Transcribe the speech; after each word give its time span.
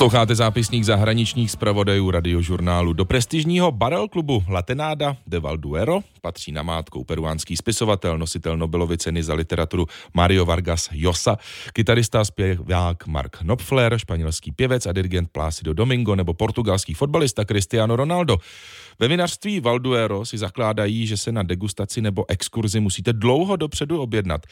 Posloucháte 0.00 0.34
zápisník 0.34 0.84
zahraničních 0.84 1.50
zpravodajů 1.50 2.10
radiožurnálu. 2.10 2.92
Do 2.92 3.04
prestižního 3.04 3.72
barel 3.72 4.08
klubu 4.08 4.44
Latenáda 4.48 5.16
de 5.26 5.38
Valduero 5.40 6.00
patří 6.20 6.52
namátkou 6.52 7.04
peruánský 7.04 7.56
spisovatel, 7.56 8.18
nositel 8.18 8.56
Nobelovy 8.56 8.98
ceny 8.98 9.22
za 9.22 9.34
literaturu 9.34 9.86
Mario 10.14 10.44
Vargas 10.44 10.88
Llosa, 11.02 11.36
kytarista 11.72 12.24
zpěvák 12.24 13.06
Mark 13.06 13.38
Knopfler, 13.38 13.98
španělský 13.98 14.52
pěvec 14.52 14.86
a 14.86 14.92
dirigent 14.92 15.30
Plácido 15.32 15.72
Domingo 15.72 16.16
nebo 16.16 16.34
portugalský 16.34 16.94
fotbalista 16.94 17.44
Cristiano 17.44 17.96
Ronaldo. 17.96 18.38
Ve 18.98 19.08
vinařství 19.08 19.60
Valduero 19.60 20.24
si 20.24 20.38
zakládají, 20.38 21.06
že 21.06 21.16
se 21.16 21.32
na 21.32 21.42
degustaci 21.42 22.00
nebo 22.00 22.24
exkurzi 22.28 22.80
musíte 22.80 23.12
dlouho 23.12 23.56
dopředu 23.56 24.00
objednat. 24.00 24.46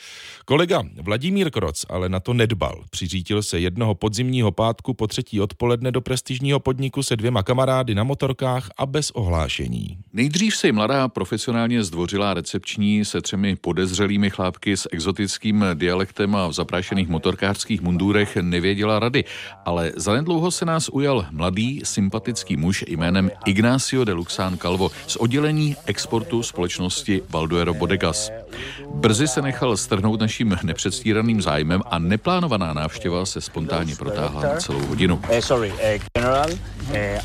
Kolega 0.45 0.83
Vladimír 1.03 1.51
Kroc 1.51 1.85
ale 1.89 2.09
na 2.09 2.21
to 2.21 2.35
nedbal. 2.35 2.85
Přiřítil 2.91 3.43
se 3.43 3.61
jednoho 3.61 3.95
podzimního 3.95 4.53
pátku 4.53 4.95
po 4.95 5.07
třetí 5.07 5.38
odpoledne 5.41 5.93
do 5.93 6.01
prestižního 6.01 6.61
podniku 6.61 7.03
se 7.03 7.17
dvěma 7.17 7.43
kamarády 7.43 7.95
na 7.95 8.05
motorkách 8.05 8.71
a 8.77 8.87
bez 8.87 9.11
ohlášení. 9.11 9.99
Nejdřív 10.13 10.57
si 10.57 10.73
mladá 10.73 11.09
profesionálně 11.09 11.85
zdvořilá 11.85 12.35
recepční 12.35 13.05
se 13.05 13.21
třemi 13.21 13.57
podezřelými 13.57 14.31
chlápky 14.31 14.77
s 14.77 14.89
exotickým 14.93 15.65
dialektem 15.75 16.37
a 16.37 16.47
v 16.47 16.53
zaprášených 16.53 17.09
motorkářských 17.09 17.81
mundurech 17.81 18.37
nevěděla 18.37 18.99
rady, 18.99 19.25
ale 19.65 19.93
zanedlouho 19.97 20.51
se 20.51 20.65
nás 20.65 20.89
ujal 20.93 21.27
mladý, 21.31 21.81
sympatický 21.85 22.57
muž 22.57 22.85
jménem 22.89 23.31
Ignacio 23.47 24.05
de 24.05 24.13
Lux 24.13 24.29
Roxán 24.29 24.57
Kalvo 24.57 24.91
z 25.07 25.17
oddělení 25.17 25.77
exportu 25.87 26.43
společnosti 26.43 27.23
Valduero 27.31 27.75
Bodegas. 27.75 28.31
Brzy 28.95 29.29
se 29.29 29.43
nechal 29.43 29.77
strhnout 29.77 30.21
naším 30.21 30.57
nepředstíraným 30.63 31.43
zájmem 31.43 31.83
a 31.91 31.99
neplánovaná 31.99 32.73
návštěva 32.73 33.27
se 33.27 33.41
spontánně 33.41 33.97
protáhla 33.97 34.43
na 34.43 34.57
celou 34.57 34.87
hodinu. 34.87 35.21
Eh, 35.31 35.41
eh, 35.83 35.99
eh, 36.95 37.21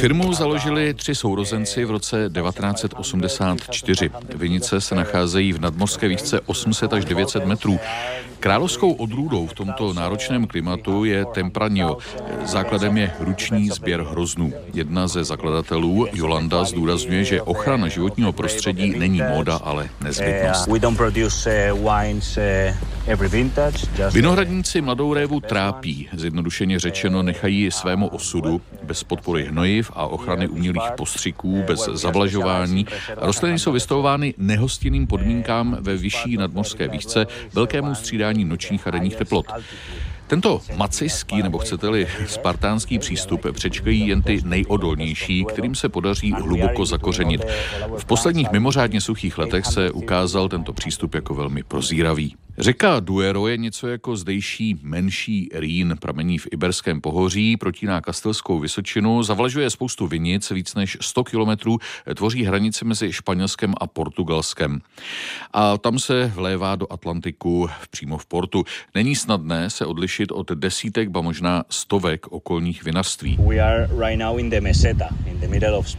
Firmu 0.00 0.32
založili 0.32 0.94
tři 0.94 1.14
sourozenci 1.14 1.84
v 1.84 1.90
roce 1.90 2.30
1984. 2.30 4.10
Vinice 4.34 4.80
se 4.80 4.94
nacházejí 4.94 5.52
v 5.52 5.60
nadmořské 5.60 6.08
výšce 6.08 6.40
800 6.40 6.92
až 6.92 7.04
900 7.04 7.46
metrů. 7.46 7.80
Královskou 8.40 8.92
odrůdou 8.92 9.46
v 9.46 9.52
tomto 9.52 9.92
náročném 9.92 10.46
klimatu 10.46 11.04
je 11.04 11.24
Tempranio. 11.24 11.98
Základem 12.44 12.96
je 12.96 13.12
ruční 13.20 13.70
sběr 13.70 14.02
hroznů. 14.02 14.52
Jedna 14.74 15.08
ze 15.08 15.24
zakladatelů, 15.24 16.06
Jolanda, 16.12 16.64
zdůrazňuje, 16.64 17.24
že 17.24 17.42
ochrana 17.42 17.88
životního 17.88 18.32
prostředí 18.32 18.98
není 18.98 19.22
móda, 19.22 19.56
ale 19.56 19.88
nezbytnost. 20.00 20.68
Vinohradníci 24.12 24.80
mladou 24.80 25.14
révu 25.14 25.40
trápí, 25.40 26.08
zjednodušeně 26.12 26.78
řečeno 26.78 27.22
nechají 27.22 27.70
svému 27.70 28.08
osudu, 28.08 28.60
bez 28.82 29.04
podpory 29.04 29.44
hnojiv 29.44 29.90
a 29.94 30.06
ochrany 30.06 30.48
umělých 30.48 30.90
postřiků, 30.96 31.62
bez 31.66 31.88
zavlažování. 31.92 32.86
Rostliny 33.16 33.58
jsou 33.58 33.72
vystavovány 33.72 34.34
nehostinným 34.38 35.06
podmínkám 35.06 35.76
ve 35.80 35.96
vyšší 35.96 36.36
nadmořské 36.36 36.88
výšce, 36.88 37.26
velkému 37.52 37.94
střídání 37.94 38.44
nočních 38.44 38.86
a 38.86 38.90
denních 38.90 39.16
teplot. 39.16 39.46
Tento 40.26 40.60
macejský, 40.76 41.42
nebo 41.42 41.58
chcete-li 41.58 42.06
spartánský 42.26 42.98
přístup 42.98 43.46
přečkají 43.52 44.08
jen 44.08 44.22
ty 44.22 44.40
nejodolnější, 44.44 45.44
kterým 45.44 45.74
se 45.74 45.88
podaří 45.88 46.32
hluboko 46.32 46.86
zakořenit. 46.86 47.44
V 47.98 48.04
posledních 48.04 48.50
mimořádně 48.50 49.00
suchých 49.00 49.38
letech 49.38 49.66
se 49.66 49.90
ukázal 49.90 50.48
tento 50.48 50.72
přístup 50.72 51.14
jako 51.14 51.34
velmi 51.34 51.62
prozíravý. 51.62 52.36
Řeka 52.58 53.00
Duero 53.00 53.48
je 53.48 53.56
něco 53.56 53.88
jako 53.88 54.16
zdejší 54.16 54.78
menší 54.82 55.48
Rýn, 55.54 55.96
pramení 56.00 56.38
v 56.38 56.46
Iberském 56.52 57.00
pohoří, 57.00 57.56
protíná 57.56 58.00
Kastelskou 58.00 58.58
Vysočinu, 58.58 59.22
zavlažuje 59.22 59.70
spoustu 59.70 60.06
vinic, 60.06 60.50
víc 60.50 60.74
než 60.74 60.98
100 61.00 61.24
kilometrů, 61.24 61.78
tvoří 62.14 62.44
hranice 62.44 62.84
mezi 62.84 63.12
Španělskem 63.12 63.74
a 63.80 63.86
Portugalskem. 63.86 64.80
A 65.52 65.78
tam 65.78 65.98
se 65.98 66.32
vlévá 66.34 66.76
do 66.76 66.92
Atlantiku 66.92 67.68
přímo 67.90 68.18
v 68.18 68.26
portu. 68.26 68.64
Není 68.94 69.16
snadné 69.16 69.70
se 69.70 69.86
odlišit 69.86 70.32
od 70.32 70.50
desítek, 70.50 71.08
ba 71.08 71.20
možná 71.20 71.64
stovek 71.70 72.26
okolních 72.26 72.84
vinařství. 72.84 73.38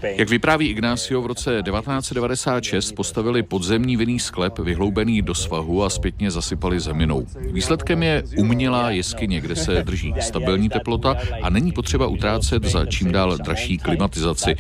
Jak 0.02 0.30
vypráví 0.30 0.68
Ignacio, 0.68 1.22
v 1.22 1.26
roce 1.26 1.64
1996 1.64 2.92
postavili 2.92 3.44
podzemní 3.44 3.98
vinný 3.98 4.20
sklep 4.20 4.60
vyhloubený 4.60 5.22
do 5.22 5.36
svahu 5.36 5.84
a 5.84 5.90
zpětně 5.90 6.32
zasypali 6.32 6.80
zeminou. 6.80 7.26
Výsledkem 7.52 8.04
je 8.04 8.24
umělá 8.38 8.90
jeskyně, 8.90 9.42
kde 9.42 9.56
se 9.56 9.84
drží 9.84 10.14
stabilní 10.20 10.70
teplota 10.70 11.18
a 11.42 11.50
není 11.50 11.72
potřeba 11.72 12.08
utrácet 12.08 12.64
za 12.64 12.86
čím 12.86 13.12
dál 13.12 13.38
dražší 13.38 13.78
klimatizaci. 13.78 14.56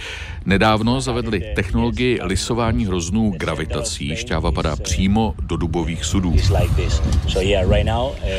Nedávno 0.46 1.02
zavedli 1.02 1.54
technologii 1.56 2.20
lisování 2.24 2.86
hroznů 2.86 3.34
gravitací. 3.38 4.16
Šťáva 4.16 4.52
padá 4.52 4.76
přímo 4.76 5.34
do 5.42 5.58
dubových 5.58 6.06
sudů. 6.06 6.36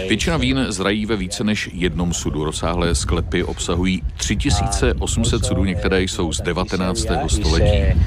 Většina 0.08 0.36
vín 0.36 0.66
zrají 0.68 1.06
ve 1.06 1.16
více 1.16 1.44
než 1.44 1.70
jednom 1.72 2.14
sudu. 2.14 2.44
Rozsáhlé 2.44 2.94
sklepy 2.94 3.44
obsahují 3.44 4.02
3800 4.16 5.44
sudů, 5.44 5.64
některé 5.64 6.02
jsou 6.02 6.32
z 6.36 6.40
19. 6.40 7.06
století. 7.28 8.00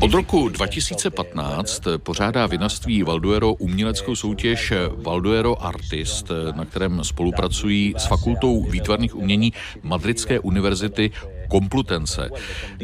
Od 0.00 0.14
roku 0.14 0.48
2015 0.48 1.82
pořádá 1.96 2.46
vinařství 2.46 3.02
Valduero 3.02 3.54
uměleckou 3.54 4.16
soutěž 4.16 4.72
Valduero 4.96 5.62
Artist, 5.62 6.30
na 6.56 6.64
kterém 6.64 7.04
spolupracují 7.04 7.94
s 7.98 8.06
Fakultou 8.06 8.64
výtvarných 8.64 9.16
umění 9.16 9.52
Madridské 9.82 10.40
univerzity 10.40 11.10
Komplutence. 11.48 12.30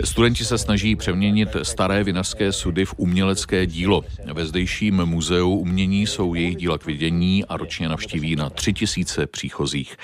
Studenti 0.05 0.45
se 0.45 0.59
snaží 0.59 0.97
přeměnit 0.97 1.57
staré 1.63 2.05
vinařské 2.05 2.53
sudy 2.53 2.85
v 2.85 2.95
umělecké 2.97 3.67
dílo. 3.67 4.05
Ve 4.33 4.47
zdejším 4.47 5.05
muzeu 5.05 5.55
umění 5.55 6.07
jsou 6.07 6.35
jejich 6.35 6.57
díla 6.57 6.79
k 6.79 6.87
vidění 6.87 7.45
a 7.45 7.57
ročně 7.57 7.89
navštíví 7.89 8.37
na 8.37 8.51
tři 8.51 8.73
tisíce 8.73 9.27
příchozích. 9.27 9.97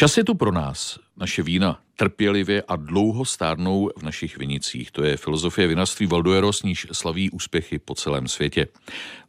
Čas 0.00 0.16
je 0.16 0.24
tu 0.24 0.34
pro 0.34 0.52
nás. 0.52 0.98
Naše 1.16 1.42
vína 1.42 1.80
trpělivě 1.96 2.62
a 2.68 2.76
dlouho 2.76 3.24
stárnou 3.24 3.90
v 3.96 4.02
našich 4.02 4.38
vinicích. 4.38 4.90
To 4.90 5.04
je 5.04 5.16
filozofie 5.16 5.68
vinařství 5.68 6.06
Valduero, 6.06 6.52
s 6.52 6.62
níž 6.62 6.86
slaví 6.92 7.30
úspěchy 7.30 7.78
po 7.78 7.94
celém 7.94 8.28
světě. 8.28 8.68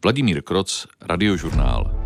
Vladimír 0.03 0.41
Kroc, 0.41 0.87
Radiožurnál. 1.01 2.00